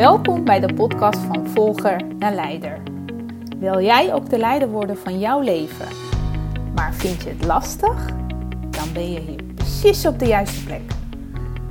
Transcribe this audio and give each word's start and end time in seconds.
Welkom 0.00 0.44
bij 0.44 0.60
de 0.60 0.74
podcast 0.74 1.18
van 1.18 1.46
Volger 1.46 2.06
naar 2.18 2.34
Leider. 2.34 2.78
Wil 3.58 3.80
jij 3.80 4.14
ook 4.14 4.30
de 4.30 4.38
leider 4.38 4.68
worden 4.68 4.98
van 4.98 5.18
jouw 5.18 5.40
leven? 5.40 5.86
Maar 6.74 6.94
vind 6.94 7.22
je 7.22 7.28
het 7.28 7.44
lastig? 7.44 8.06
Dan 8.70 8.92
ben 8.92 9.12
je 9.12 9.20
hier 9.20 9.42
precies 9.54 10.06
op 10.06 10.18
de 10.18 10.26
juiste 10.26 10.64
plek. 10.64 10.82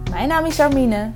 Mijn 0.10 0.28
naam 0.28 0.46
is 0.46 0.60
Armine 0.60 1.12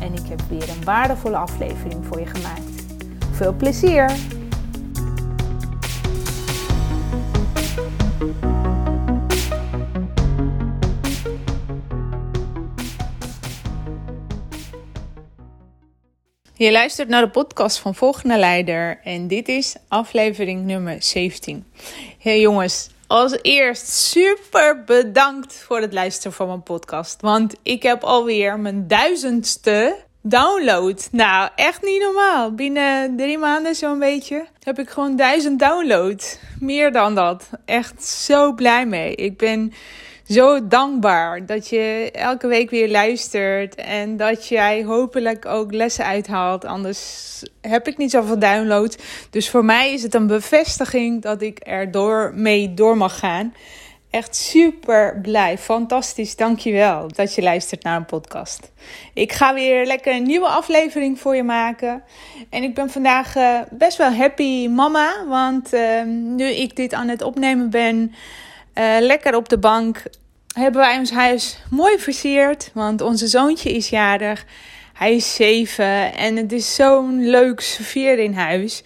en 0.00 0.12
ik 0.12 0.26
heb 0.28 0.40
weer 0.48 0.68
een 0.68 0.84
waardevolle 0.84 1.36
aflevering 1.36 2.06
voor 2.06 2.20
je 2.20 2.26
gemaakt. 2.26 2.84
Veel 3.32 3.52
plezier! 3.52 4.10
Je 16.58 16.72
luistert 16.72 17.08
naar 17.08 17.22
de 17.22 17.30
podcast 17.30 17.78
van 17.78 17.94
Volgende 17.94 18.36
Leider 18.36 19.00
en 19.04 19.28
dit 19.28 19.48
is 19.48 19.76
aflevering 19.88 20.64
nummer 20.64 21.02
17. 21.02 21.64
Hey 22.18 22.40
jongens, 22.40 22.88
als 23.06 23.38
eerst 23.42 23.88
super 23.88 24.84
bedankt 24.84 25.54
voor 25.54 25.80
het 25.80 25.92
luisteren 25.92 26.32
van 26.32 26.46
mijn 26.46 26.62
podcast. 26.62 27.20
Want 27.20 27.54
ik 27.62 27.82
heb 27.82 28.02
alweer 28.02 28.58
mijn 28.58 28.88
duizendste 28.88 29.96
download. 30.22 31.08
Nou, 31.12 31.50
echt 31.56 31.82
niet 31.82 32.02
normaal. 32.02 32.54
Binnen 32.54 33.16
drie 33.16 33.38
maanden 33.38 33.74
zo'n 33.74 33.98
beetje 33.98 34.46
heb 34.62 34.78
ik 34.78 34.90
gewoon 34.90 35.16
duizend 35.16 35.58
downloads. 35.58 36.38
Meer 36.60 36.92
dan 36.92 37.14
dat. 37.14 37.50
Echt 37.64 38.04
zo 38.04 38.52
blij 38.52 38.86
mee. 38.86 39.14
Ik 39.14 39.36
ben 39.36 39.72
zo 40.28 40.68
dankbaar 40.68 41.46
dat 41.46 41.68
je 41.68 42.10
elke 42.12 42.46
week 42.46 42.70
weer 42.70 42.90
luistert 42.90 43.74
en 43.74 44.16
dat 44.16 44.48
jij 44.48 44.84
hopelijk 44.84 45.46
ook 45.46 45.72
lessen 45.72 46.04
uithaalt. 46.04 46.64
Anders 46.64 47.42
heb 47.60 47.88
ik 47.88 47.96
niet 47.96 48.10
zoveel 48.10 48.38
downloads. 48.38 48.96
Dus 49.30 49.50
voor 49.50 49.64
mij 49.64 49.92
is 49.92 50.02
het 50.02 50.14
een 50.14 50.26
bevestiging 50.26 51.22
dat 51.22 51.42
ik 51.42 51.60
er 51.62 51.90
door 51.90 52.32
mee 52.34 52.74
door 52.74 52.96
mag 52.96 53.18
gaan. 53.18 53.54
Echt 54.10 54.36
super 54.36 55.18
blij. 55.22 55.58
Fantastisch. 55.58 56.36
Dankjewel 56.36 57.08
dat 57.08 57.34
je 57.34 57.42
luistert 57.42 57.82
naar 57.82 57.96
een 57.96 58.06
podcast. 58.06 58.72
Ik 59.14 59.32
ga 59.32 59.54
weer 59.54 59.86
lekker 59.86 60.14
een 60.14 60.22
nieuwe 60.22 60.48
aflevering 60.48 61.20
voor 61.20 61.36
je 61.36 61.42
maken. 61.42 62.02
En 62.50 62.62
ik 62.62 62.74
ben 62.74 62.90
vandaag 62.90 63.36
uh, 63.36 63.60
best 63.70 63.96
wel 63.96 64.12
happy 64.12 64.68
mama. 64.68 65.24
Want 65.28 65.74
uh, 65.74 66.02
nu 66.36 66.44
ik 66.44 66.76
dit 66.76 66.94
aan 66.94 67.08
het 67.08 67.22
opnemen 67.22 67.70
ben, 67.70 68.14
uh, 68.78 68.96
lekker 69.00 69.36
op 69.36 69.48
de 69.48 69.58
bank, 69.58 70.02
hebben 70.54 70.80
wij 70.80 70.98
ons 70.98 71.10
huis 71.10 71.58
mooi 71.70 71.98
versierd. 71.98 72.70
Want 72.74 73.00
onze 73.00 73.26
zoontje 73.26 73.72
is 73.72 73.88
jarig. 73.88 74.44
Hij 74.92 75.14
is 75.14 75.34
zeven. 75.34 76.14
En 76.14 76.36
het 76.36 76.52
is 76.52 76.74
zo'n 76.74 77.28
leuk 77.28 77.60
sfeer 77.60 78.18
in 78.18 78.34
huis. 78.34 78.82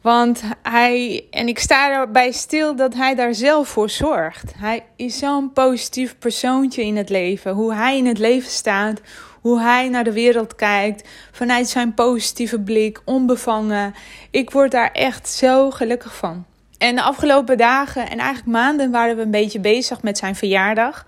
Want 0.00 0.42
hij, 0.62 1.24
en 1.30 1.48
ik 1.48 1.58
sta 1.58 1.90
erbij 1.90 2.32
stil 2.32 2.76
dat 2.76 2.94
hij 2.94 3.14
daar 3.14 3.34
zelf 3.34 3.68
voor 3.68 3.90
zorgt. 3.90 4.52
Hij 4.56 4.84
is 4.96 5.18
zo'n 5.18 5.52
positief 5.52 6.18
persoontje 6.18 6.82
in 6.82 6.96
het 6.96 7.08
leven. 7.08 7.52
Hoe 7.52 7.74
hij 7.74 7.96
in 7.96 8.06
het 8.06 8.18
leven 8.18 8.50
staat, 8.50 9.00
hoe 9.40 9.60
hij 9.60 9.88
naar 9.88 10.04
de 10.04 10.12
wereld 10.12 10.54
kijkt, 10.54 11.08
vanuit 11.32 11.68
zijn 11.68 11.94
positieve 11.94 12.60
blik, 12.60 13.00
onbevangen. 13.04 13.94
Ik 14.30 14.50
word 14.50 14.70
daar 14.70 14.90
echt 14.92 15.28
zo 15.28 15.70
gelukkig 15.70 16.16
van. 16.16 16.44
En 16.82 16.94
de 16.94 17.02
afgelopen 17.02 17.58
dagen 17.58 18.10
en 18.10 18.18
eigenlijk 18.18 18.46
maanden 18.46 18.90
waren 18.90 19.16
we 19.16 19.22
een 19.22 19.30
beetje 19.30 19.60
bezig 19.60 20.02
met 20.02 20.18
zijn 20.18 20.36
verjaardag. 20.36 21.06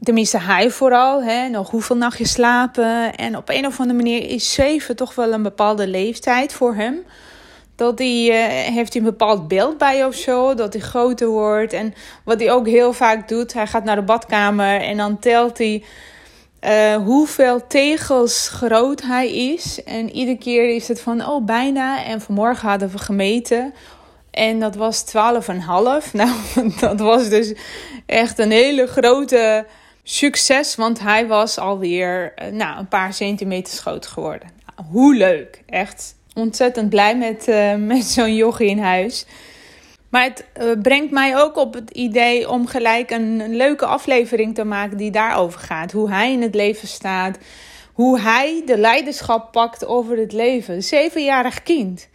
Tenminste, 0.00 0.38
hij 0.38 0.70
vooral. 0.70 1.22
Hè? 1.22 1.48
Nog 1.48 1.70
hoeveel 1.70 1.96
nachtjes 1.96 2.32
slapen. 2.32 3.14
En 3.14 3.36
op 3.36 3.48
een 3.48 3.66
of 3.66 3.80
andere 3.80 3.98
manier 3.98 4.30
is 4.30 4.52
zeven 4.52 4.96
toch 4.96 5.14
wel 5.14 5.32
een 5.32 5.42
bepaalde 5.42 5.88
leeftijd 5.88 6.52
voor 6.52 6.74
hem 6.74 7.04
dat 7.76 7.98
hij 7.98 8.26
uh, 8.26 8.74
heeft 8.74 8.92
hij 8.92 9.02
een 9.02 9.08
bepaald 9.08 9.48
beeld 9.48 9.78
bij 9.78 10.04
of 10.04 10.14
zo, 10.14 10.54
dat 10.54 10.72
hij 10.72 10.82
groter 10.82 11.28
wordt. 11.28 11.72
En 11.72 11.94
wat 12.24 12.40
hij 12.40 12.52
ook 12.52 12.66
heel 12.66 12.92
vaak 12.92 13.28
doet, 13.28 13.52
hij 13.52 13.66
gaat 13.66 13.84
naar 13.84 13.96
de 13.96 14.02
badkamer 14.02 14.80
en 14.80 14.96
dan 14.96 15.18
telt 15.18 15.58
hij 15.58 15.84
uh, 16.60 16.94
hoeveel 17.04 17.66
tegels 17.66 18.48
groot 18.48 19.02
hij 19.02 19.32
is. 19.32 19.84
En 19.84 20.10
iedere 20.10 20.38
keer 20.38 20.74
is 20.74 20.88
het 20.88 21.00
van, 21.00 21.26
oh 21.26 21.44
bijna. 21.44 22.04
En 22.04 22.20
vanmorgen 22.20 22.68
hadden 22.68 22.90
we 22.90 22.98
gemeten 22.98 23.74
en 24.30 24.60
dat 24.60 24.74
was 24.74 25.04
12,5. 25.04 25.12
Nou, 26.12 26.32
dat 26.80 27.00
was 27.00 27.28
dus 27.28 27.52
echt 28.06 28.38
een 28.38 28.50
hele 28.50 28.86
grote 28.86 29.66
succes, 30.02 30.74
want 30.74 31.00
hij 31.00 31.26
was 31.26 31.58
alweer 31.58 32.34
uh, 32.42 32.52
nou, 32.52 32.78
een 32.78 32.88
paar 32.88 33.12
centimeter 33.12 33.78
groot 33.78 34.06
geworden. 34.06 34.48
Hoe 34.90 35.14
leuk, 35.14 35.62
echt 35.66 36.14
ontzettend 36.34 36.90
blij 36.90 37.16
met, 37.16 37.48
uh, 37.48 37.74
met 37.74 38.04
zo'n 38.04 38.34
jochie 38.34 38.68
in 38.68 38.78
huis. 38.78 39.26
Maar 40.08 40.22
het 40.22 40.44
uh, 40.60 40.70
brengt 40.82 41.10
mij 41.10 41.36
ook 41.36 41.56
op 41.56 41.74
het 41.74 41.90
idee 41.90 42.50
om 42.50 42.66
gelijk 42.66 43.10
een, 43.10 43.40
een, 43.40 43.56
leuke 43.56 43.86
aflevering 43.86 44.54
te 44.54 44.64
maken 44.64 44.96
die 44.96 45.10
daarover 45.10 45.60
gaat. 45.60 45.92
Hoe 45.92 46.10
hij 46.10 46.32
in 46.32 46.42
het 46.42 46.54
leven 46.54 46.88
staat. 46.88 47.38
Hoe 47.92 48.20
hij 48.20 48.62
de 48.66 48.78
leiderschap 48.78 49.52
pakt 49.52 49.86
over 49.86 50.16
het 50.16 50.32
leven. 50.32 50.82
Zevenjarig 50.82 51.62
kind. 51.62 52.08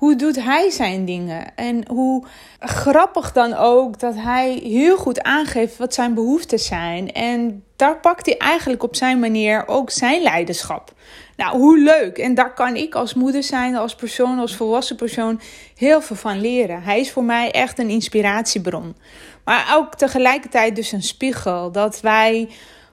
Hoe 0.00 0.16
doet 0.16 0.44
hij 0.44 0.70
zijn 0.70 1.04
dingen? 1.04 1.56
En 1.56 1.84
hoe 1.88 2.24
grappig 2.58 3.32
dan 3.32 3.54
ook 3.54 3.98
dat 3.98 4.14
hij 4.14 4.60
heel 4.62 4.96
goed 4.96 5.22
aangeeft 5.22 5.76
wat 5.76 5.94
zijn 5.94 6.14
behoeften 6.14 6.58
zijn. 6.58 7.12
En 7.12 7.64
daar 7.76 8.00
pakt 8.00 8.26
hij 8.26 8.36
eigenlijk 8.36 8.82
op 8.82 8.96
zijn 8.96 9.18
manier 9.18 9.68
ook 9.68 9.90
zijn 9.90 10.22
leiderschap. 10.22 10.92
Nou, 11.36 11.58
hoe 11.58 11.78
leuk. 11.78 12.18
En 12.18 12.34
daar 12.34 12.54
kan 12.54 12.76
ik 12.76 12.94
als 12.94 13.14
moeder 13.14 13.42
zijn, 13.42 13.76
als 13.76 13.94
persoon, 13.94 14.38
als 14.38 14.56
volwassen 14.56 14.96
persoon 14.96 15.40
heel 15.76 16.02
veel 16.02 16.16
van 16.16 16.40
leren. 16.40 16.82
Hij 16.82 17.00
is 17.00 17.10
voor 17.10 17.24
mij 17.24 17.50
echt 17.50 17.78
een 17.78 17.90
inspiratiebron. 17.90 18.96
Maar 19.44 19.74
ook 19.76 19.94
tegelijkertijd 19.94 20.76
dus 20.76 20.92
een 20.92 21.02
spiegel. 21.02 21.72
Dat 21.72 22.00
wij, 22.00 22.48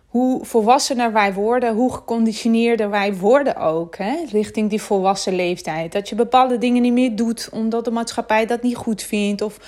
hoe 0.07 0.45
volwassener 0.45 1.11
wij 1.11 1.33
worden, 1.33 1.75
hoe 1.75 1.93
geconditioneerder 1.93 2.89
wij 2.89 3.15
worden 3.15 3.55
ook. 3.55 3.97
Hè, 3.97 4.15
richting 4.31 4.69
die 4.69 4.81
volwassen 4.81 5.35
leeftijd. 5.35 5.91
Dat 5.91 6.09
je 6.09 6.15
bepaalde 6.15 6.57
dingen 6.57 6.81
niet 6.81 6.93
meer 6.93 7.15
doet 7.15 7.49
omdat 7.51 7.85
de 7.85 7.91
maatschappij 7.91 8.45
dat 8.45 8.61
niet 8.61 8.75
goed 8.75 9.03
vindt. 9.03 9.41
Of 9.41 9.59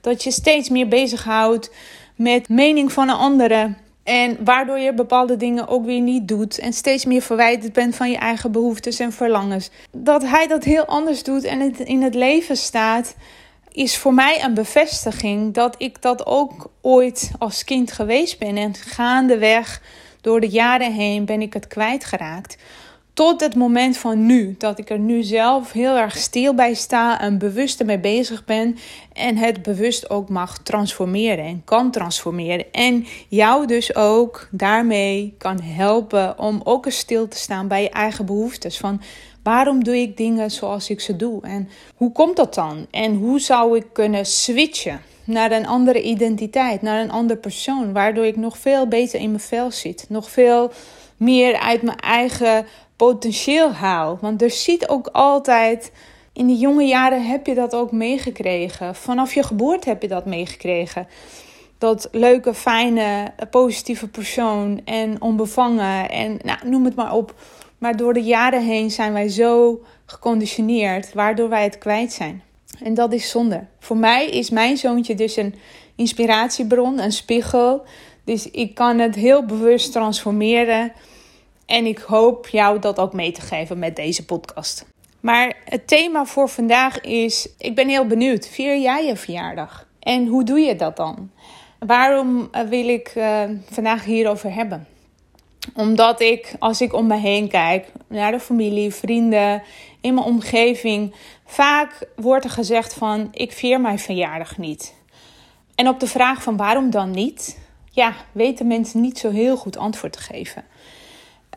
dat 0.00 0.22
je 0.22 0.30
steeds 0.30 0.68
meer 0.68 0.88
bezighoudt 0.88 1.70
met 2.16 2.48
mening 2.48 2.92
van 2.92 3.08
een 3.08 3.16
andere. 3.16 3.74
En 4.02 4.36
waardoor 4.44 4.78
je 4.78 4.94
bepaalde 4.94 5.36
dingen 5.36 5.68
ook 5.68 5.84
weer 5.84 6.00
niet 6.00 6.28
doet. 6.28 6.58
En 6.58 6.72
steeds 6.72 7.04
meer 7.04 7.22
verwijderd 7.22 7.72
bent 7.72 7.96
van 7.96 8.10
je 8.10 8.16
eigen 8.16 8.52
behoeftes 8.52 8.98
en 8.98 9.12
verlangens. 9.12 9.70
Dat 9.92 10.22
hij 10.22 10.46
dat 10.46 10.64
heel 10.64 10.84
anders 10.84 11.22
doet 11.22 11.44
en 11.44 11.60
het 11.60 11.78
in 11.78 12.02
het 12.02 12.14
leven 12.14 12.56
staat. 12.56 13.14
Is 13.78 13.96
voor 13.96 14.14
mij 14.14 14.44
een 14.44 14.54
bevestiging 14.54 15.54
dat 15.54 15.74
ik 15.78 16.02
dat 16.02 16.26
ook 16.26 16.70
ooit 16.80 17.30
als 17.38 17.64
kind 17.64 17.92
geweest 17.92 18.38
ben. 18.38 18.56
En 18.56 18.74
gaandeweg 18.74 19.82
door 20.20 20.40
de 20.40 20.48
jaren 20.48 20.92
heen 20.92 21.24
ben 21.24 21.40
ik 21.40 21.52
het 21.52 21.66
kwijtgeraakt. 21.66 22.56
Tot 23.18 23.40
het 23.40 23.54
moment 23.54 23.96
van 23.96 24.26
nu, 24.26 24.54
dat 24.58 24.78
ik 24.78 24.90
er 24.90 24.98
nu 24.98 25.22
zelf 25.22 25.72
heel 25.72 25.96
erg 25.96 26.16
stil 26.16 26.54
bij 26.54 26.74
sta 26.74 27.20
en 27.20 27.38
bewust 27.38 27.80
ermee 27.80 27.98
bezig 27.98 28.44
ben. 28.44 28.78
En 29.12 29.36
het 29.36 29.62
bewust 29.62 30.10
ook 30.10 30.28
mag 30.28 30.58
transformeren 30.58 31.44
en 31.44 31.62
kan 31.64 31.90
transformeren. 31.90 32.72
En 32.72 33.06
jou 33.28 33.66
dus 33.66 33.94
ook 33.94 34.48
daarmee 34.50 35.34
kan 35.38 35.60
helpen 35.62 36.38
om 36.38 36.60
ook 36.64 36.86
eens 36.86 36.98
stil 36.98 37.28
te 37.28 37.36
staan 37.36 37.68
bij 37.68 37.82
je 37.82 37.90
eigen 37.90 38.26
behoeftes. 38.26 38.78
Van 38.78 39.00
waarom 39.42 39.84
doe 39.84 39.96
ik 39.96 40.16
dingen 40.16 40.50
zoals 40.50 40.90
ik 40.90 41.00
ze 41.00 41.16
doe? 41.16 41.42
En 41.42 41.68
hoe 41.96 42.12
komt 42.12 42.36
dat 42.36 42.54
dan? 42.54 42.86
En 42.90 43.14
hoe 43.14 43.40
zou 43.40 43.76
ik 43.76 43.86
kunnen 43.92 44.26
switchen? 44.26 45.00
naar 45.24 45.52
een 45.52 45.66
andere 45.66 46.02
identiteit, 46.02 46.82
naar 46.82 47.02
een 47.02 47.10
ander 47.10 47.36
persoon, 47.36 47.92
waardoor 47.92 48.26
ik 48.26 48.36
nog 48.36 48.58
veel 48.58 48.86
beter 48.86 49.20
in 49.20 49.30
mijn 49.30 49.42
vel 49.42 49.70
zit, 49.70 50.06
nog 50.08 50.30
veel 50.30 50.72
meer 51.16 51.58
uit 51.58 51.82
mijn 51.82 51.98
eigen 51.98 52.66
potentieel 52.98 53.72
haal. 53.72 54.18
Want 54.20 54.42
er 54.42 54.50
ziet 54.50 54.88
ook 54.88 55.08
altijd. 55.12 55.92
In 56.32 56.46
die 56.46 56.58
jonge 56.58 56.84
jaren 56.84 57.26
heb 57.26 57.46
je 57.46 57.54
dat 57.54 57.74
ook 57.74 57.92
meegekregen. 57.92 58.94
Vanaf 58.94 59.34
je 59.34 59.42
geboorte 59.42 59.88
heb 59.88 60.02
je 60.02 60.08
dat 60.08 60.26
meegekregen. 60.26 61.08
Dat 61.78 62.08
leuke, 62.12 62.54
fijne, 62.54 63.32
positieve 63.50 64.08
persoon 64.08 64.80
en 64.84 65.22
onbevangen 65.22 66.10
en 66.10 66.38
nou, 66.42 66.58
noem 66.64 66.84
het 66.84 66.94
maar 66.94 67.12
op. 67.12 67.34
Maar 67.78 67.96
door 67.96 68.14
de 68.14 68.22
jaren 68.22 68.64
heen 68.64 68.90
zijn 68.90 69.12
wij 69.12 69.28
zo 69.28 69.80
geconditioneerd, 70.06 71.12
waardoor 71.14 71.48
wij 71.48 71.62
het 71.62 71.78
kwijt 71.78 72.12
zijn. 72.12 72.42
En 72.82 72.94
dat 72.94 73.12
is 73.12 73.30
zonde. 73.30 73.66
Voor 73.78 73.96
mij 73.96 74.28
is 74.28 74.50
mijn 74.50 74.76
zoontje 74.76 75.14
dus 75.14 75.36
een 75.36 75.54
inspiratiebron, 75.96 76.98
een 76.98 77.12
spiegel. 77.12 77.82
Dus 78.24 78.50
ik 78.50 78.74
kan 78.74 78.98
het 78.98 79.14
heel 79.14 79.44
bewust 79.44 79.92
transformeren 79.92 80.92
en 81.68 81.86
ik 81.86 81.98
hoop 81.98 82.48
jou 82.48 82.78
dat 82.78 82.98
ook 82.98 83.12
mee 83.12 83.32
te 83.32 83.40
geven 83.40 83.78
met 83.78 83.96
deze 83.96 84.24
podcast. 84.24 84.86
Maar 85.20 85.56
het 85.64 85.86
thema 85.86 86.24
voor 86.24 86.48
vandaag 86.48 87.00
is: 87.00 87.48
ik 87.58 87.74
ben 87.74 87.88
heel 87.88 88.06
benieuwd. 88.06 88.48
Vier 88.48 88.78
jij 88.78 89.06
je 89.06 89.16
verjaardag? 89.16 89.86
En 90.00 90.26
hoe 90.26 90.44
doe 90.44 90.58
je 90.58 90.76
dat 90.76 90.96
dan? 90.96 91.30
Waarom 91.78 92.48
eh, 92.50 92.62
wil 92.62 92.88
ik 92.88 93.12
uh, 93.16 93.42
vandaag 93.70 94.04
hierover 94.04 94.54
hebben? 94.54 94.86
Omdat 95.74 96.20
ik, 96.20 96.54
als 96.58 96.80
ik 96.80 96.92
om 96.92 97.06
me 97.06 97.16
heen 97.16 97.48
kijk, 97.48 97.92
naar 98.06 98.32
de 98.32 98.40
familie, 98.40 98.94
vrienden, 98.94 99.62
in 100.00 100.14
mijn 100.14 100.26
omgeving, 100.26 101.14
vaak 101.44 102.08
wordt 102.16 102.44
er 102.44 102.50
gezegd 102.50 102.94
van 102.94 103.28
ik 103.32 103.52
vier 103.52 103.80
mijn 103.80 103.98
verjaardag 103.98 104.58
niet. 104.58 104.94
En 105.74 105.88
op 105.88 106.00
de 106.00 106.06
vraag 106.06 106.42
van 106.42 106.56
waarom 106.56 106.90
dan 106.90 107.10
niet, 107.10 107.58
ja, 107.90 108.12
weten 108.32 108.66
mensen 108.66 109.00
niet 109.00 109.18
zo 109.18 109.30
heel 109.30 109.56
goed 109.56 109.76
antwoord 109.76 110.12
te 110.12 110.18
geven. 110.18 110.64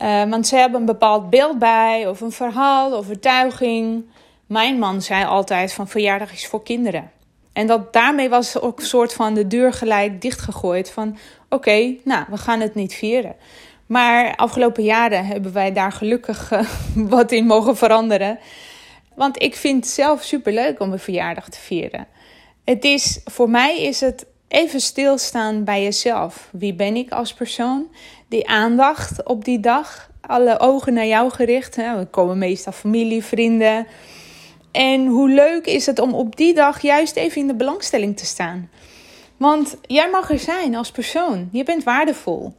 Uh, 0.02 0.30
want 0.30 0.48
ze 0.48 0.56
hebben 0.56 0.80
een 0.80 0.86
bepaald 0.86 1.30
beeld 1.30 1.60
bij, 1.60 2.08
of 2.08 2.22
een 2.22 2.32
verhaal, 2.32 2.94
overtuiging. 2.94 4.06
Mijn 4.46 4.80
man 4.80 5.02
zei 5.02 5.26
altijd 5.26 5.74
van 5.74 5.88
verjaardag 5.88 6.32
is 6.32 6.48
voor 6.48 6.64
kinderen. 6.64 7.12
En 7.54 7.68
dat 7.68 7.94
daarmee 7.94 8.30
was 8.30 8.60
ook 8.60 8.80
een 8.80 8.86
soort 8.86 9.14
van 9.14 9.34
de 9.34 9.48
deur 9.48 9.74
gelijk 9.74 10.22
dichtgegooid 10.22 10.92
van 10.92 11.18
oké, 11.50 11.96
nou, 12.04 12.26
we 12.30 12.38
gaan 12.38 12.60
het 12.60 12.76
niet 12.76 12.94
vieren. 12.94 13.36
Maar 13.86 14.36
afgelopen 14.36 14.84
jaren 14.84 15.26
hebben 15.26 15.54
wij 15.54 15.74
daar 15.74 15.92
gelukkig 15.92 16.52
uh, 16.52 16.60
wat 17.16 17.32
in 17.32 17.46
mogen 17.46 17.78
veranderen. 17.78 18.40
Want 19.16 19.42
ik 19.42 19.56
vind 19.56 19.86
het 19.86 19.94
zelf 19.94 20.24
superleuk 20.24 20.80
om 20.80 20.92
een 20.92 21.00
verjaardag 21.00 21.50
te 21.50 21.60
vieren. 21.60 22.08
Het 22.64 22.84
is, 22.84 23.22
voor 23.26 23.50
mij 23.50 23.82
is 23.82 24.00
het 24.00 24.26
even 24.52 24.82
stilstaan 24.82 25.64
bij 25.64 25.84
jezelf. 25.84 26.50
Wie 26.52 26.74
ben 26.74 26.96
ik 26.96 27.12
als 27.12 27.34
persoon? 27.34 27.88
Die 28.28 28.48
aandacht 28.48 29.24
op 29.24 29.46
die 29.46 29.60
dag. 29.60 30.10
Alle 30.22 30.60
ogen 30.60 30.94
naar 30.94 31.06
jou 31.06 31.32
gericht. 31.32 31.76
Hè? 31.76 31.98
We 31.98 32.06
komen 32.06 32.38
meestal 32.38 32.74
familie, 32.74 33.24
vrienden. 33.24 33.88
En 34.72 35.06
hoe 35.06 35.30
leuk 35.30 35.66
is 35.66 35.86
het 35.86 36.00
om 36.00 36.14
op 36.14 36.36
die 36.36 36.54
dag 36.54 36.82
juist 36.82 37.16
even 37.16 37.42
in 37.42 37.48
de 37.48 37.56
belangstelling 37.56 38.18
te 38.18 38.26
staan? 38.26 38.70
Want 39.38 39.78
jij 39.82 40.10
mag 40.10 40.30
er 40.30 40.40
zijn 40.40 40.76
als 40.76 40.92
persoon. 40.92 41.50
Je 41.52 41.64
bent 41.64 41.84
waardevol. 41.84 42.54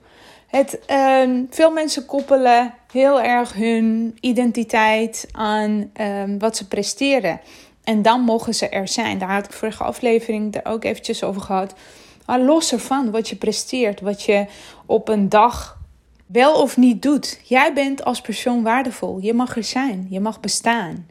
Het, 0.47 0.79
uh, 0.91 1.41
veel 1.51 1.71
mensen 1.71 2.07
koppelen 2.07 2.75
heel 2.93 3.23
erg 3.23 3.53
hun 3.53 4.17
identiteit 4.21 5.29
aan 5.33 5.91
uh, 6.01 6.23
wat 6.39 6.57
ze 6.57 6.69
presteren. 6.69 7.41
En 7.85 8.03
dan 8.03 8.21
mogen 8.21 8.55
ze 8.55 8.69
er 8.69 8.89
zijn. 8.89 9.19
Daar 9.19 9.33
had 9.33 9.45
ik 9.45 9.53
vorige 9.53 9.85
aflevering 9.85 10.55
er 10.55 10.73
ook 10.73 10.85
eventjes 10.85 11.23
over 11.23 11.41
gehad. 11.41 11.75
Maar 12.27 12.41
los 12.41 12.73
ervan 12.73 13.11
wat 13.11 13.29
je 13.29 13.37
presteert, 13.37 14.01
wat 14.01 14.23
je 14.23 14.47
op 14.87 15.09
een 15.09 15.29
dag 15.29 15.81
wel 16.27 16.55
of 16.55 16.77
niet 16.77 17.03
doet. 17.03 17.41
Jij 17.45 17.73
bent 17.73 18.05
als 18.05 18.21
persoon 18.21 18.63
waardevol. 18.63 19.19
Je 19.21 19.35
mag 19.35 19.57
er 19.57 19.65
zijn. 19.65 20.07
Je 20.11 20.21
mag 20.21 20.41
bestaan. 20.41 21.07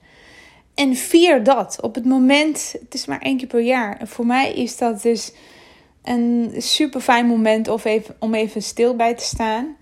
En 0.75 0.95
vier 0.95 1.43
dat 1.43 1.81
op 1.81 1.95
het 1.95 2.05
moment, 2.05 2.75
het 2.79 2.93
is 2.93 3.05
maar 3.05 3.21
één 3.21 3.37
keer 3.37 3.47
per 3.47 3.61
jaar. 3.61 3.99
Voor 4.03 4.25
mij 4.25 4.53
is 4.53 4.77
dat 4.77 5.01
dus 5.01 5.33
een 6.03 6.53
super 6.57 7.01
fijn 7.01 7.25
moment 7.25 7.67
of 7.67 7.85
even, 7.85 8.15
om 8.19 8.33
even 8.33 8.61
stil 8.61 8.95
bij 8.95 9.15
te 9.15 9.23
staan. 9.23 9.75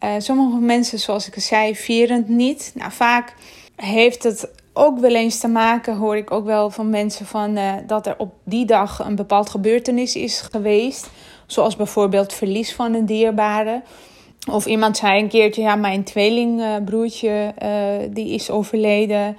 Uh, 0.00 0.14
sommige 0.18 0.58
mensen, 0.58 0.98
zoals 0.98 1.26
ik 1.26 1.34
zei, 1.42 1.76
vieren 1.76 2.16
het 2.16 2.28
niet. 2.28 2.72
Nou, 2.74 2.92
vaak 2.92 3.34
heeft 3.76 4.22
het 4.22 4.48
ook 4.76 4.98
wel 4.98 5.14
eens 5.14 5.38
te 5.38 5.48
maken, 5.48 5.96
hoor 5.96 6.16
ik 6.16 6.30
ook 6.30 6.44
wel 6.44 6.70
van 6.70 6.90
mensen, 6.90 7.26
van, 7.26 7.56
uh, 7.56 7.72
dat 7.86 8.06
er 8.06 8.14
op 8.18 8.34
die 8.44 8.66
dag 8.66 9.04
een 9.06 9.16
bepaald 9.16 9.50
gebeurtenis 9.50 10.16
is 10.16 10.40
geweest. 10.40 11.10
Zoals 11.46 11.76
bijvoorbeeld 11.76 12.32
verlies 12.32 12.74
van 12.74 12.94
een 12.94 13.06
dierbare. 13.06 13.82
Of 14.50 14.66
iemand 14.66 14.96
zei 14.96 15.22
een 15.22 15.28
keertje, 15.28 15.62
ja, 15.62 15.74
mijn 15.74 16.04
tweelingbroertje 16.04 17.54
uh, 17.62 17.70
die 18.10 18.28
is 18.34 18.50
overleden. 18.50 19.36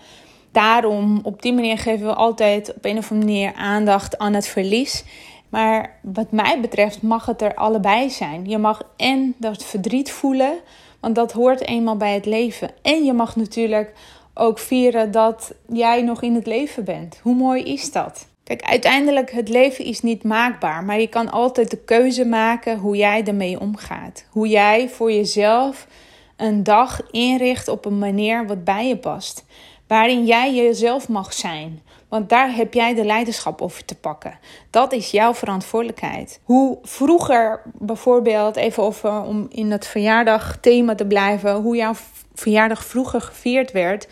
Daarom, 0.51 1.19
op 1.24 1.42
die 1.42 1.54
manier 1.54 1.78
geven 1.78 2.07
we 2.07 2.13
altijd 2.13 2.74
op 2.75 2.86
een 2.86 2.98
of 2.98 3.12
andere 3.12 3.31
manier 3.31 3.54
aandacht 3.54 4.18
aan 4.18 4.34
het 4.34 4.48
verlies. 4.48 5.04
Maar 5.50 6.00
wat 6.01 6.31
mij 6.31 6.60
betreft 6.62 7.01
mag 7.01 7.25
het 7.25 7.42
er 7.42 7.56
allebei 7.56 8.10
zijn. 8.10 8.50
Je 8.50 8.57
mag 8.57 8.81
en 8.95 9.36
dat 9.38 9.63
verdriet 9.63 10.12
voelen, 10.12 10.54
want 11.00 11.16
dat 11.16 11.31
hoort 11.31 11.62
eenmaal 11.62 11.98
bij 11.98 12.13
het 12.13 12.25
leven. 12.25 12.69
En 12.81 13.06
je 13.06 13.13
mag 13.13 13.36
natuurlijk 13.36 13.94
ook 14.38 14.60
vieren 14.60 15.12
dat 15.12 15.54
jij 15.68 16.01
nog 16.01 16.22
in 16.22 16.36
het 16.36 16.45
leven 16.45 16.84
bent. 16.84 17.19
Hoe 17.22 17.36
mooi 17.36 17.63
is 17.63 17.92
dat? 17.92 18.28
Kijk, 18.44 18.62
uiteindelijk 18.62 19.31
het 19.31 19.50
leven 19.50 19.86
is 19.86 20.01
niet 20.01 20.24
maakbaar, 20.24 20.84
maar 20.84 21.00
je 21.00 21.07
kan 21.07 21.31
altijd 21.31 21.72
de 21.72 21.78
keuze 21.78 22.25
maken 22.25 22.78
hoe 22.78 22.95
jij 22.95 23.24
ermee 23.24 23.60
omgaat. 23.60 24.25
Hoe 24.30 24.48
jij 24.48 24.89
voor 24.89 25.12
jezelf 25.12 25.88
een 26.36 26.63
dag 26.63 27.01
inricht 27.12 27.68
op 27.68 27.86
een 27.86 28.00
manier 28.00 28.48
wat 28.48 28.63
bij 28.63 28.88
je 28.88 28.98
past. 28.98 29.45
Waarin 29.88 30.25
jij 30.25 30.54
jezelf 30.54 31.07
mag 31.07 31.34
zijn. 31.34 31.81
Want 32.10 32.30
daar 32.30 32.56
heb 32.56 32.74
jij 32.74 32.94
de 32.94 33.06
leiderschap 33.06 33.62
over 33.62 33.86
te 33.86 33.95
pakken. 33.95 34.39
Dat 34.69 34.94
is 34.94 35.12
jouw 35.12 35.34
verantwoordelijkheid. 35.34 36.39
Hoe 36.44 36.78
vroeger 36.81 37.62
bijvoorbeeld, 37.74 38.56
even 38.56 38.84
over, 38.84 39.22
om 39.22 39.48
in 39.50 39.72
het 39.72 39.88
verjaardagthema 39.88 40.95
te 40.95 41.06
blijven, 41.06 41.56
hoe 41.56 41.75
jouw 41.75 41.94
verjaardag 42.34 42.86
vroeger 42.86 43.22
gevierd 43.22 43.72
werd. 43.72 44.07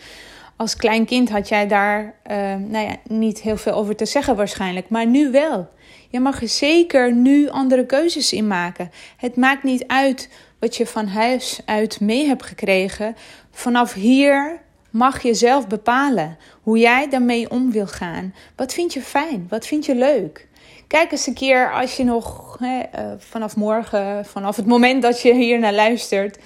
Als 0.56 0.76
klein 0.76 1.04
kind 1.04 1.30
had 1.30 1.48
jij 1.48 1.66
daar 1.66 2.14
uh, 2.30 2.36
nou 2.54 2.86
ja, 2.86 2.96
niet 3.04 3.40
heel 3.40 3.56
veel 3.56 3.72
over 3.72 3.96
te 3.96 4.06
zeggen 4.06 4.36
waarschijnlijk, 4.36 4.88
maar 4.88 5.06
nu 5.06 5.30
wel. 5.30 5.68
Je 6.08 6.20
mag 6.20 6.42
er 6.42 6.48
zeker 6.48 7.12
nu 7.12 7.48
andere 7.48 7.86
keuzes 7.86 8.32
in 8.32 8.46
maken. 8.46 8.90
Het 9.16 9.36
maakt 9.36 9.62
niet 9.62 9.86
uit 9.86 10.28
wat 10.58 10.76
je 10.76 10.86
van 10.86 11.06
huis 11.06 11.60
uit 11.64 12.00
mee 12.00 12.26
hebt 12.26 12.46
gekregen. 12.46 13.16
Vanaf 13.50 13.92
hier 13.92 14.60
mag 14.96 15.22
je 15.22 15.34
zelf 15.34 15.66
bepalen 15.66 16.38
hoe 16.62 16.78
jij 16.78 17.08
daarmee 17.08 17.50
om 17.50 17.72
wil 17.72 17.86
gaan. 17.86 18.34
Wat 18.56 18.72
vind 18.72 18.92
je 18.92 19.00
fijn? 19.00 19.46
Wat 19.48 19.66
vind 19.66 19.86
je 19.86 19.94
leuk? 19.94 20.48
Kijk 20.86 21.12
eens 21.12 21.26
een 21.26 21.34
keer 21.34 21.72
als 21.72 21.96
je 21.96 22.04
nog 22.04 22.56
hè, 22.58 22.78
uh, 22.78 23.12
vanaf 23.18 23.56
morgen, 23.56 24.24
vanaf 24.24 24.56
het 24.56 24.66
moment 24.66 25.02
dat 25.02 25.22
je 25.22 25.34
hier 25.34 25.58
naar 25.58 25.72
luistert, 25.72 26.38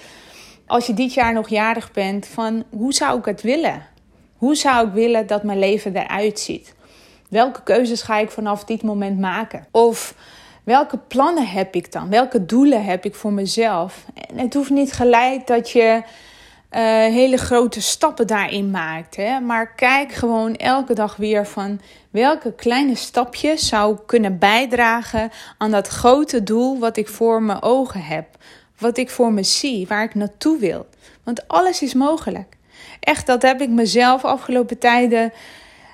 als 0.65 0.85
je 0.85 0.93
dit 0.93 1.13
jaar 1.13 1.33
nog 1.33 1.49
jarig 1.49 1.91
bent, 1.91 2.27
van 2.27 2.63
hoe 2.69 2.93
zou 2.93 3.19
ik 3.19 3.25
het 3.25 3.41
willen? 3.41 3.87
Hoe 4.37 4.55
zou 4.55 4.87
ik 4.87 4.93
willen 4.93 5.27
dat 5.27 5.43
mijn 5.43 5.59
leven 5.59 5.95
eruit 5.95 6.39
ziet? 6.39 6.73
Welke 7.29 7.63
keuzes 7.63 8.01
ga 8.01 8.17
ik 8.17 8.31
vanaf 8.31 8.63
dit 8.63 8.83
moment 8.83 9.19
maken? 9.19 9.67
Of 9.71 10.15
welke 10.63 10.97
plannen 10.97 11.47
heb 11.47 11.75
ik 11.75 11.91
dan? 11.91 12.09
Welke 12.09 12.45
doelen 12.45 12.83
heb 12.83 13.05
ik 13.05 13.15
voor 13.15 13.33
mezelf? 13.33 14.05
En 14.29 14.37
het 14.37 14.53
hoeft 14.53 14.69
niet 14.69 14.93
gelijk 14.93 15.47
dat 15.47 15.69
je 15.69 16.03
hele 16.79 17.37
grote 17.37 17.81
stappen 17.81 18.27
daarin 18.27 18.71
maakt. 18.71 19.15
Hè? 19.15 19.39
Maar 19.39 19.75
kijk 19.75 20.11
gewoon 20.11 20.55
elke 20.55 20.93
dag 20.93 21.15
weer 21.15 21.47
van 21.47 21.81
welke 22.09 22.53
kleine 22.55 22.95
stapjes 22.95 23.67
zou 23.67 23.97
kunnen 24.05 24.37
bijdragen 24.37 25.31
aan 25.57 25.71
dat 25.71 25.87
grote 25.87 26.43
doel 26.43 26.79
wat 26.79 26.97
ik 26.97 27.07
voor 27.07 27.41
mijn 27.41 27.61
ogen 27.61 28.03
heb. 28.03 28.25
Wat 28.77 28.97
ik 28.97 29.09
voor 29.09 29.33
me 29.33 29.43
zie, 29.43 29.87
waar 29.87 30.03
ik 30.03 30.15
naartoe 30.15 30.59
wil. 30.59 30.85
Want 31.23 31.47
alles 31.47 31.81
is 31.81 31.93
mogelijk. 31.93 32.57
Echt, 32.99 33.25
dat 33.25 33.41
heb 33.41 33.61
ik 33.61 33.69
mezelf 33.69 34.25
afgelopen 34.25 34.77
tijden 34.77 35.31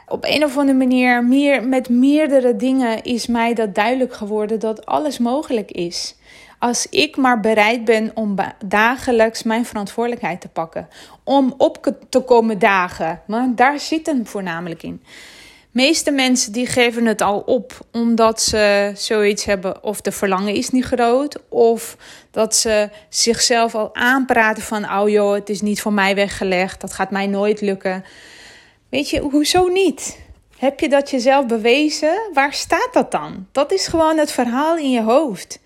op 0.07 0.25
een 0.25 0.43
of 0.43 0.57
andere 0.57 0.77
manier, 0.77 1.23
meer, 1.23 1.67
met 1.67 1.89
meerdere 1.89 2.55
dingen 2.55 3.03
is 3.03 3.27
mij 3.27 3.53
dat 3.53 3.75
duidelijk 3.75 4.13
geworden 4.13 4.59
dat 4.59 4.85
alles 4.85 5.17
mogelijk 5.17 5.71
is. 5.71 6.15
Als 6.59 6.87
ik 6.89 7.17
maar 7.17 7.39
bereid 7.39 7.85
ben 7.85 8.11
om 8.13 8.35
dagelijks 8.65 9.43
mijn 9.43 9.65
verantwoordelijkheid 9.65 10.41
te 10.41 10.47
pakken. 10.47 10.87
Om 11.23 11.53
op 11.57 11.93
te 12.09 12.19
komen 12.19 12.59
dagen. 12.59 13.21
Want 13.27 13.57
daar 13.57 13.79
zit 13.79 14.05
het 14.05 14.29
voornamelijk 14.29 14.83
in. 14.83 15.01
De 15.71 15.83
meeste 15.83 16.11
mensen 16.11 16.51
die 16.51 16.65
geven 16.65 17.05
het 17.05 17.21
al 17.21 17.39
op 17.39 17.73
omdat 17.91 18.41
ze 18.41 18.91
zoiets 18.95 19.45
hebben 19.45 19.83
of 19.83 20.01
de 20.01 20.11
verlangen 20.11 20.53
is 20.53 20.69
niet 20.69 20.85
groot 20.85 21.37
of 21.49 21.97
dat 22.31 22.55
ze 22.55 22.89
zichzelf 23.09 23.75
al 23.75 23.95
aanpraten 23.95 24.63
van 24.63 24.91
oh 24.91 25.09
joh, 25.09 25.33
het 25.33 25.49
is 25.49 25.61
niet 25.61 25.81
voor 25.81 25.93
mij 25.93 26.15
weggelegd, 26.15 26.81
dat 26.81 26.93
gaat 26.93 27.11
mij 27.11 27.27
nooit 27.27 27.61
lukken. 27.61 28.03
Weet 28.89 29.09
je, 29.09 29.19
hoezo 29.19 29.67
niet? 29.67 30.19
Heb 30.57 30.79
je 30.79 30.89
dat 30.89 31.09
jezelf 31.09 31.45
bewezen? 31.45 32.29
Waar 32.33 32.53
staat 32.53 32.89
dat 32.91 33.11
dan? 33.11 33.47
Dat 33.51 33.71
is 33.71 33.87
gewoon 33.87 34.17
het 34.17 34.31
verhaal 34.31 34.77
in 34.77 34.91
je 34.91 35.01
hoofd. 35.01 35.59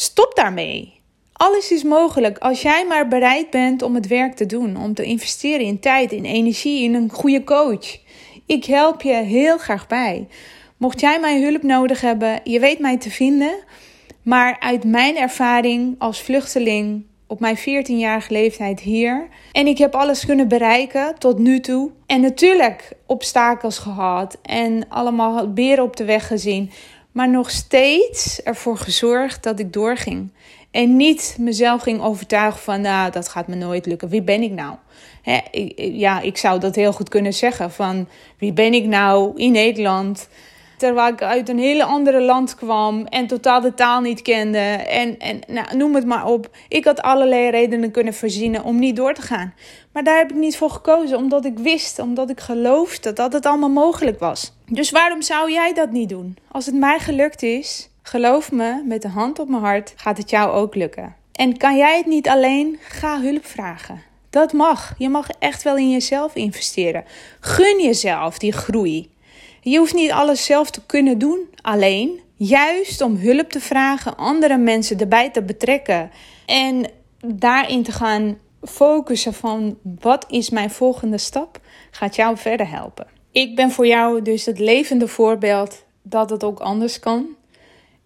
Stop 0.00 0.34
daarmee. 0.34 1.00
Alles 1.32 1.70
is 1.70 1.82
mogelijk 1.82 2.38
als 2.38 2.62
jij 2.62 2.86
maar 2.86 3.08
bereid 3.08 3.50
bent 3.50 3.82
om 3.82 3.94
het 3.94 4.06
werk 4.06 4.34
te 4.34 4.46
doen, 4.46 4.76
om 4.76 4.94
te 4.94 5.04
investeren 5.04 5.66
in 5.66 5.80
tijd, 5.80 6.12
in 6.12 6.24
energie, 6.24 6.82
in 6.82 6.94
een 6.94 7.10
goede 7.10 7.44
coach. 7.44 7.98
Ik 8.46 8.64
help 8.64 9.02
je 9.02 9.12
heel 9.12 9.58
graag 9.58 9.86
bij. 9.86 10.28
Mocht 10.76 11.00
jij 11.00 11.20
mijn 11.20 11.42
hulp 11.42 11.62
nodig 11.62 12.00
hebben, 12.00 12.40
je 12.44 12.60
weet 12.60 12.78
mij 12.78 12.98
te 12.98 13.10
vinden. 13.10 13.54
Maar 14.22 14.56
uit 14.60 14.84
mijn 14.84 15.16
ervaring 15.16 15.94
als 15.98 16.22
vluchteling 16.22 17.04
op 17.26 17.40
mijn 17.40 17.58
14-jarige 17.58 18.32
leeftijd 18.32 18.80
hier. 18.80 19.28
En 19.52 19.66
ik 19.66 19.78
heb 19.78 19.94
alles 19.94 20.26
kunnen 20.26 20.48
bereiken 20.48 21.18
tot 21.18 21.38
nu 21.38 21.60
toe. 21.60 21.90
En 22.06 22.20
natuurlijk 22.20 22.92
obstakels 23.06 23.78
gehad 23.78 24.38
en 24.42 24.88
allemaal 24.88 25.52
beren 25.52 25.84
op 25.84 25.96
de 25.96 26.04
weg 26.04 26.26
gezien 26.26 26.70
maar 27.12 27.30
nog 27.30 27.50
steeds 27.50 28.42
ervoor 28.42 28.76
gezorgd 28.76 29.42
dat 29.42 29.58
ik 29.58 29.72
doorging. 29.72 30.30
En 30.70 30.96
niet 30.96 31.36
mezelf 31.38 31.82
ging 31.82 32.02
overtuigen 32.02 32.60
van, 32.60 32.80
nou, 32.80 33.10
dat 33.10 33.28
gaat 33.28 33.46
me 33.46 33.54
nooit 33.54 33.86
lukken. 33.86 34.08
Wie 34.08 34.22
ben 34.22 34.42
ik 34.42 34.52
nou? 34.52 34.74
ja, 35.76 36.20
ik 36.20 36.36
zou 36.36 36.60
dat 36.60 36.74
heel 36.74 36.92
goed 36.92 37.08
kunnen 37.08 37.34
zeggen 37.34 37.72
van, 37.72 38.08
wie 38.38 38.52
ben 38.52 38.74
ik 38.74 38.84
nou 38.84 39.32
in 39.36 39.52
Nederland? 39.52 40.28
Terwijl 40.80 41.12
ik 41.12 41.22
uit 41.22 41.48
een 41.48 41.58
hele 41.58 41.84
andere 41.84 42.20
land 42.20 42.54
kwam 42.54 43.06
en 43.06 43.26
totaal 43.26 43.60
de 43.60 43.74
taal 43.74 44.00
niet 44.00 44.22
kende. 44.22 44.58
En, 44.58 45.18
en 45.18 45.40
nou, 45.46 45.76
noem 45.76 45.94
het 45.94 46.06
maar 46.06 46.26
op. 46.26 46.50
Ik 46.68 46.84
had 46.84 47.02
allerlei 47.02 47.50
redenen 47.50 47.90
kunnen 47.90 48.14
verzinnen 48.14 48.64
om 48.64 48.78
niet 48.78 48.96
door 48.96 49.14
te 49.14 49.22
gaan. 49.22 49.54
Maar 49.92 50.04
daar 50.04 50.18
heb 50.18 50.30
ik 50.30 50.36
niet 50.36 50.56
voor 50.56 50.70
gekozen, 50.70 51.18
omdat 51.18 51.44
ik 51.44 51.58
wist, 51.58 51.98
omdat 51.98 52.30
ik 52.30 52.40
geloofde 52.40 53.12
dat 53.12 53.32
het 53.32 53.46
allemaal 53.46 53.70
mogelijk 53.70 54.18
was. 54.18 54.52
Dus 54.66 54.90
waarom 54.90 55.22
zou 55.22 55.52
jij 55.52 55.74
dat 55.74 55.90
niet 55.90 56.08
doen? 56.08 56.36
Als 56.50 56.66
het 56.66 56.74
mij 56.74 56.98
gelukt 56.98 57.42
is, 57.42 57.90
geloof 58.02 58.52
me, 58.52 58.82
met 58.84 59.02
de 59.02 59.08
hand 59.08 59.38
op 59.38 59.48
mijn 59.48 59.62
hart, 59.62 59.92
gaat 59.96 60.18
het 60.18 60.30
jou 60.30 60.50
ook 60.52 60.74
lukken. 60.74 61.16
En 61.32 61.56
kan 61.56 61.76
jij 61.76 61.96
het 61.96 62.06
niet 62.06 62.28
alleen? 62.28 62.78
Ga 62.82 63.20
hulp 63.20 63.46
vragen. 63.46 64.02
Dat 64.30 64.52
mag. 64.52 64.94
Je 64.98 65.08
mag 65.08 65.28
echt 65.38 65.62
wel 65.62 65.76
in 65.76 65.90
jezelf 65.90 66.34
investeren. 66.34 67.04
Gun 67.40 67.82
jezelf 67.82 68.38
die 68.38 68.52
groei. 68.52 69.10
Je 69.62 69.78
hoeft 69.78 69.94
niet 69.94 70.10
alles 70.10 70.44
zelf 70.44 70.70
te 70.70 70.80
kunnen 70.86 71.18
doen 71.18 71.48
alleen. 71.62 72.20
Juist 72.36 73.00
om 73.00 73.16
hulp 73.16 73.50
te 73.50 73.60
vragen, 73.60 74.16
andere 74.16 74.56
mensen 74.56 74.98
erbij 74.98 75.30
te 75.30 75.42
betrekken 75.42 76.10
en 76.46 76.90
daarin 77.26 77.82
te 77.82 77.92
gaan 77.92 78.38
focussen 78.62 79.34
van 79.34 79.78
wat 79.82 80.26
is 80.28 80.50
mijn 80.50 80.70
volgende 80.70 81.18
stap, 81.18 81.60
gaat 81.90 82.16
jou 82.16 82.36
verder 82.36 82.70
helpen. 82.70 83.06
Ik 83.32 83.56
ben 83.56 83.70
voor 83.70 83.86
jou 83.86 84.22
dus 84.22 84.46
het 84.46 84.58
levende 84.58 85.08
voorbeeld 85.08 85.84
dat 86.02 86.30
het 86.30 86.44
ook 86.44 86.60
anders 86.60 86.98
kan. 86.98 87.26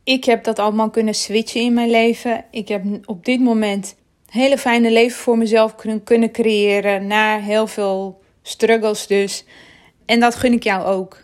Ik 0.04 0.24
heb 0.24 0.44
dat 0.44 0.58
allemaal 0.58 0.90
kunnen 0.90 1.14
switchen 1.14 1.60
in 1.60 1.74
mijn 1.74 1.90
leven. 1.90 2.44
Ik 2.50 2.68
heb 2.68 2.84
op 3.04 3.24
dit 3.24 3.40
moment 3.40 3.96
een 4.26 4.40
hele 4.40 4.58
fijne 4.58 4.90
leven 4.90 5.18
voor 5.18 5.38
mezelf 5.38 5.74
kunnen 6.04 6.30
creëren. 6.32 7.06
Na 7.06 7.38
heel 7.38 7.66
veel 7.66 8.20
struggles 8.42 9.06
dus. 9.06 9.44
En 10.06 10.20
dat 10.20 10.34
gun 10.34 10.52
ik 10.52 10.62
jou 10.62 10.84
ook. 10.84 11.23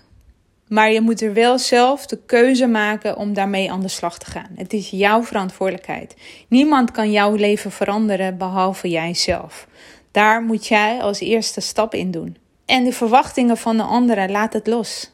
Maar 0.71 0.93
je 0.93 1.01
moet 1.01 1.21
er 1.21 1.33
wel 1.33 1.59
zelf 1.59 2.07
de 2.07 2.19
keuze 2.27 2.67
maken 2.67 3.17
om 3.17 3.35
daarmee 3.35 3.71
aan 3.71 3.81
de 3.81 3.89
slag 3.89 4.19
te 4.19 4.31
gaan. 4.31 4.51
Het 4.55 4.73
is 4.73 4.91
jouw 4.91 5.23
verantwoordelijkheid. 5.23 6.17
Niemand 6.49 6.91
kan 6.91 7.11
jouw 7.11 7.35
leven 7.35 7.71
veranderen 7.71 8.39
behalve 8.39 8.89
jijzelf. 8.89 9.67
Daar 10.11 10.43
moet 10.43 10.67
jij 10.67 11.01
als 11.01 11.21
eerste 11.21 11.61
stap 11.61 11.95
in 11.95 12.11
doen. 12.11 12.37
En 12.67 12.85
de 12.85 12.93
verwachtingen 12.93 13.57
van 13.57 13.77
de 13.77 13.83
anderen, 13.83 14.31
laat 14.31 14.53
het 14.53 14.67
los. 14.67 15.13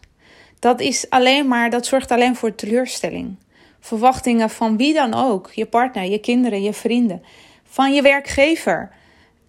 Dat 0.58 0.80
is 0.80 1.10
alleen 1.10 1.48
maar, 1.48 1.70
dat 1.70 1.86
zorgt 1.86 2.10
alleen 2.10 2.36
voor 2.36 2.54
teleurstelling. 2.54 3.36
Verwachtingen 3.80 4.50
van 4.50 4.76
wie 4.76 4.94
dan 4.94 5.14
ook, 5.14 5.50
je 5.54 5.66
partner, 5.66 6.04
je 6.04 6.18
kinderen, 6.18 6.62
je 6.62 6.72
vrienden, 6.72 7.22
van 7.64 7.94
je 7.94 8.02
werkgever, 8.02 8.90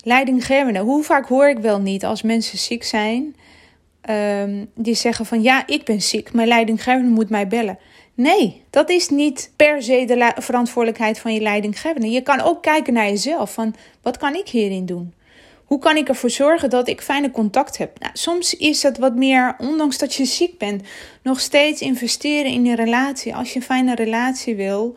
leidinggevende. 0.04 0.80
Hoe 0.80 1.04
vaak 1.04 1.28
hoor 1.28 1.50
ik 1.50 1.60
wel 1.60 1.80
niet 1.80 2.06
als 2.06 2.22
mensen 2.22 2.58
ziek 2.58 2.84
zijn, 2.84 3.36
Ehm, 4.08 4.66
die 4.76 4.96
zeggen 4.96 5.26
van 5.26 5.42
ja, 5.42 5.68
ik 5.68 5.84
ben 5.84 6.02
ziek, 6.02 6.34
mijn 6.34 6.48
leidinggevende 6.48 7.12
moet 7.12 7.30
mij 7.30 7.48
bellen. 7.48 7.80
Nee, 8.14 8.64
dat 8.70 8.90
is 8.90 9.10
niet 9.10 9.52
per 9.56 9.84
se 9.84 10.06
de 10.06 10.34
verantwoordelijkheid 10.42 11.20
van 11.20 11.34
je 11.34 11.42
leidinggevende. 11.42 12.10
Je 12.10 12.22
kan 12.22 12.42
ook 12.42 12.62
kijken 12.62 12.94
naar 12.94 13.08
jezelf 13.08 13.54
van 13.54 13.76
wat 14.02 14.18
kan 14.18 14.36
ik 14.36 14.48
hierin 14.48 14.86
doen? 14.86 15.14
Hoe 15.66 15.80
kan 15.80 15.98
ik 15.98 16.08
ervoor 16.08 16.30
zorgen 16.30 16.70
dat 16.70 16.88
ik 16.88 17.02
fijne 17.02 17.32
contact 17.32 17.78
heb? 17.78 18.00
Nou, 18.00 18.12
soms 18.14 18.54
is 18.54 18.84
het 18.84 18.98
wat 18.98 19.16
meer, 19.16 19.56
ondanks 19.58 19.98
dat 19.98 20.14
je 20.14 20.26
ziek 20.26 20.58
bent, 20.58 20.84
nog 21.22 21.40
steeds 21.40 21.82
investeren 21.82 22.52
in 22.52 22.66
je 22.66 22.76
relatie. 22.76 23.36
Als 23.36 23.54
je 23.54 23.60
een 23.60 23.66
fijne 23.66 23.96
relatie 23.96 24.56
wil, 24.56 24.96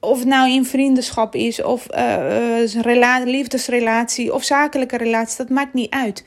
of 0.00 0.18
het 0.18 0.28
nou 0.28 0.50
in 0.50 0.64
vriendschap 0.64 1.34
is, 1.34 1.62
of 1.62 1.86
uh, 1.94 3.24
liefdesrelatie, 3.24 4.34
of 4.34 4.44
zakelijke 4.44 4.96
relatie, 4.96 5.36
dat 5.36 5.48
maakt 5.48 5.74
niet 5.74 5.90
uit. 5.90 6.24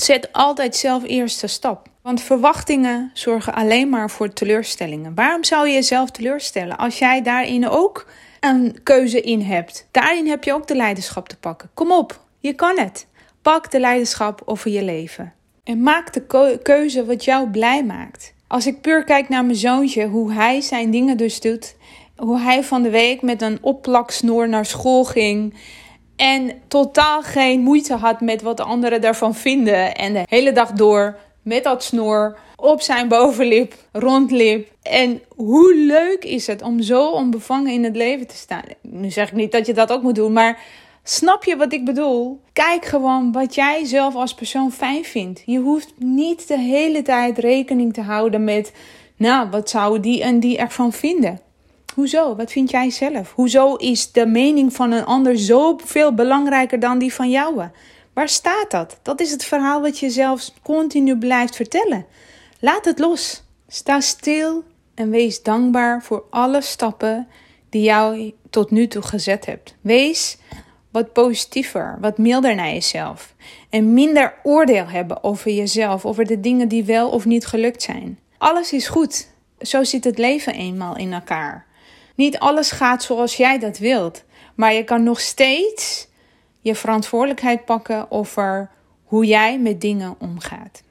Zet 0.00 0.32
altijd 0.32 0.76
zelf 0.76 1.04
eerste 1.04 1.46
stap. 1.46 1.88
Want 2.02 2.22
verwachtingen 2.22 3.10
zorgen 3.14 3.54
alleen 3.54 3.88
maar 3.88 4.10
voor 4.10 4.32
teleurstellingen. 4.32 5.14
Waarom 5.14 5.44
zou 5.44 5.66
je 5.66 5.74
jezelf 5.74 6.10
teleurstellen 6.10 6.76
als 6.76 6.98
jij 6.98 7.22
daarin 7.22 7.68
ook 7.68 8.06
een 8.40 8.82
keuze 8.82 9.20
in 9.20 9.40
hebt? 9.40 9.86
Daarin 9.90 10.26
heb 10.26 10.44
je 10.44 10.54
ook 10.54 10.66
de 10.66 10.76
leiderschap 10.76 11.28
te 11.28 11.36
pakken. 11.36 11.70
Kom 11.74 11.92
op, 11.92 12.20
je 12.38 12.52
kan 12.52 12.78
het. 12.78 13.06
Pak 13.42 13.70
de 13.70 13.80
leiderschap 13.80 14.42
over 14.44 14.70
je 14.70 14.82
leven. 14.82 15.32
En 15.64 15.82
maak 15.82 16.12
de 16.12 16.58
keuze 16.62 17.04
wat 17.04 17.24
jou 17.24 17.50
blij 17.50 17.84
maakt. 17.84 18.34
Als 18.46 18.66
ik 18.66 18.80
puur 18.80 19.04
kijk 19.04 19.28
naar 19.28 19.44
mijn 19.44 19.58
zoontje, 19.58 20.06
hoe 20.06 20.32
hij 20.32 20.60
zijn 20.60 20.90
dingen 20.90 21.16
dus 21.16 21.40
doet. 21.40 21.76
Hoe 22.16 22.38
hij 22.38 22.64
van 22.64 22.82
de 22.82 22.90
week 22.90 23.22
met 23.22 23.42
een 23.42 23.58
opplaksnoer 23.60 24.48
naar 24.48 24.66
school 24.66 25.04
ging. 25.04 25.54
En 26.18 26.52
totaal 26.68 27.22
geen 27.22 27.60
moeite 27.60 27.94
had 27.94 28.20
met 28.20 28.42
wat 28.42 28.56
de 28.56 28.62
anderen 28.62 29.00
daarvan 29.00 29.34
vinden. 29.34 29.94
En 29.94 30.12
de 30.12 30.22
hele 30.28 30.52
dag 30.52 30.72
door 30.72 31.18
met 31.42 31.64
dat 31.64 31.84
snor 31.84 32.38
op 32.56 32.80
zijn 32.80 33.08
bovenlip 33.08 33.74
rondlip. 33.92 34.72
En 34.82 35.22
hoe 35.36 35.74
leuk 35.74 36.24
is 36.24 36.46
het 36.46 36.62
om 36.62 36.82
zo 36.82 37.10
onbevangen 37.10 37.72
in 37.72 37.84
het 37.84 37.96
leven 37.96 38.26
te 38.26 38.36
staan? 38.36 38.62
Nu 38.82 39.10
zeg 39.10 39.28
ik 39.28 39.36
niet 39.36 39.52
dat 39.52 39.66
je 39.66 39.74
dat 39.74 39.92
ook 39.92 40.02
moet 40.02 40.14
doen, 40.14 40.32
maar 40.32 40.60
snap 41.02 41.44
je 41.44 41.56
wat 41.56 41.72
ik 41.72 41.84
bedoel? 41.84 42.40
Kijk 42.52 42.84
gewoon 42.84 43.32
wat 43.32 43.54
jij 43.54 43.84
zelf 43.84 44.14
als 44.14 44.34
persoon 44.34 44.72
fijn 44.72 45.04
vindt. 45.04 45.42
Je 45.46 45.58
hoeft 45.58 45.92
niet 45.98 46.48
de 46.48 46.58
hele 46.58 47.02
tijd 47.02 47.38
rekening 47.38 47.94
te 47.94 48.02
houden 48.02 48.44
met, 48.44 48.72
nou, 49.16 49.50
wat 49.50 49.70
zou 49.70 50.00
die 50.00 50.22
en 50.22 50.40
die 50.40 50.58
ervan 50.58 50.92
vinden? 50.92 51.40
Hoezo? 51.98 52.36
Wat 52.36 52.52
vind 52.52 52.70
jij 52.70 52.90
zelf? 52.90 53.32
Hoezo 53.32 53.74
is 53.74 54.12
de 54.12 54.26
mening 54.26 54.72
van 54.74 54.92
een 54.92 55.04
ander 55.04 55.38
zo 55.38 55.78
veel 55.84 56.14
belangrijker 56.14 56.80
dan 56.80 56.98
die 56.98 57.12
van 57.12 57.30
jou? 57.30 57.62
Waar 58.12 58.28
staat 58.28 58.70
dat? 58.70 58.98
Dat 59.02 59.20
is 59.20 59.30
het 59.30 59.44
verhaal 59.44 59.80
wat 59.80 59.98
je 59.98 60.10
zelfs 60.10 60.54
continu 60.62 61.18
blijft 61.18 61.56
vertellen. 61.56 62.06
Laat 62.60 62.84
het 62.84 62.98
los. 62.98 63.42
Sta 63.68 64.00
stil 64.00 64.64
en 64.94 65.10
wees 65.10 65.42
dankbaar 65.42 66.02
voor 66.02 66.24
alle 66.30 66.60
stappen 66.60 67.28
die 67.68 67.82
jou 67.82 68.32
tot 68.50 68.70
nu 68.70 68.86
toe 68.86 69.02
gezet 69.02 69.46
hebt. 69.46 69.74
Wees 69.80 70.38
wat 70.90 71.12
positiever, 71.12 71.98
wat 72.00 72.18
milder 72.18 72.54
naar 72.54 72.72
jezelf. 72.72 73.34
En 73.70 73.92
minder 73.92 74.34
oordeel 74.42 74.86
hebben 74.86 75.24
over 75.24 75.50
jezelf, 75.50 76.06
over 76.06 76.26
de 76.26 76.40
dingen 76.40 76.68
die 76.68 76.84
wel 76.84 77.10
of 77.10 77.24
niet 77.24 77.46
gelukt 77.46 77.82
zijn. 77.82 78.18
Alles 78.36 78.72
is 78.72 78.88
goed. 78.88 79.28
Zo 79.60 79.84
zit 79.84 80.04
het 80.04 80.18
leven 80.18 80.54
eenmaal 80.54 80.96
in 80.96 81.12
elkaar. 81.12 81.67
Niet 82.18 82.38
alles 82.38 82.70
gaat 82.70 83.02
zoals 83.02 83.36
jij 83.36 83.58
dat 83.58 83.78
wilt, 83.78 84.24
maar 84.54 84.72
je 84.72 84.84
kan 84.84 85.02
nog 85.02 85.20
steeds 85.20 86.08
je 86.60 86.74
verantwoordelijkheid 86.74 87.64
pakken 87.64 88.10
over 88.10 88.70
hoe 89.04 89.26
jij 89.26 89.58
met 89.58 89.80
dingen 89.80 90.14
omgaat. 90.18 90.82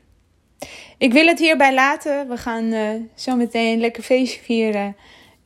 Ik 0.98 1.14
wil 1.14 1.28
het 1.28 1.40
hierbij 1.40 1.74
laten. 1.74 2.28
We 2.28 2.38
gaan 2.38 2.64
uh, 2.64 2.90
zo 3.16 3.36
meteen 3.36 3.80
lekker 3.80 4.04
feestje 4.04 4.42
vieren. 4.42 4.96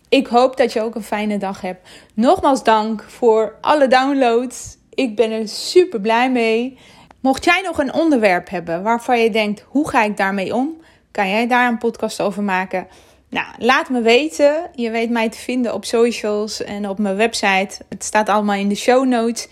Ik 0.10 0.28
hoop 0.28 0.58
dat 0.58 0.74
je 0.74 0.82
ook 0.82 0.96
een 0.96 1.04
fijne 1.04 1.38
dag 1.38 1.62
hebt. 1.62 1.90
Nogmaals 2.14 2.64
dank 2.64 3.04
voor 3.04 3.56
alle 3.62 3.88
downloads. 3.88 4.78
Ik 4.94 5.16
ben 5.16 5.32
er 5.32 5.48
super 5.48 6.02
blij 6.02 6.32
mee. 6.32 6.78
Mocht 7.20 7.44
jij 7.44 7.62
nog 7.62 7.78
een 7.78 7.94
onderwerp 7.94 8.50
hebben 8.50 8.84
waarvan 8.84 9.20
je 9.20 9.30
denkt: 9.30 9.66
hoe 9.68 9.90
ga 9.90 10.04
ik 10.04 10.18
daarmee 10.18 10.56
om? 10.56 10.82
Kan 11.12 11.30
jij 11.30 11.48
daar 11.48 11.68
een 11.68 11.78
podcast 11.78 12.22
over 12.22 12.44
maken? 12.44 12.88
Nou, 13.32 13.48
laat 13.58 13.90
me 13.90 14.02
weten. 14.02 14.70
Je 14.76 14.92
weet 14.92 15.10
mij 15.10 15.30
te 15.30 15.38
vinden 15.38 15.74
op 15.74 15.86
socials 15.86 16.64
en 16.64 16.90
op 16.90 16.98
mijn 16.98 17.16
website. 17.16 17.78
Het 17.90 18.04
staat 18.04 18.30
allemaal 18.30 18.56
in 18.56 18.70
de 18.70 18.76
show 18.76 19.06
notes. 19.06 19.48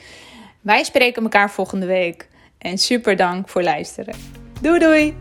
Wij 0.62 0.83
spreken 0.83 1.24
elkaar 1.24 1.51
volgende 1.51 1.86
week. 1.86 2.27
En 2.57 2.77
super 2.77 3.15
dank 3.15 3.50
voor 3.50 3.63
luisteren. 3.63 4.15
Doei 4.62 4.79
doei! 4.79 5.17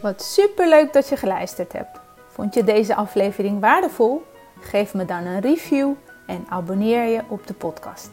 Wat 0.00 0.22
super 0.22 0.68
leuk 0.68 0.92
dat 0.92 1.08
je 1.08 1.16
geluisterd 1.16 1.72
hebt. 1.72 2.00
Vond 2.28 2.54
je 2.54 2.64
deze 2.64 2.94
aflevering 2.94 3.60
waardevol? 3.60 4.22
Geef 4.60 4.94
me 4.94 5.04
dan 5.04 5.26
een 5.26 5.40
review 5.40 5.92
en 6.26 6.46
abonneer 6.48 7.04
je 7.04 7.20
op 7.28 7.46
de 7.46 7.54
podcast. 7.54 8.10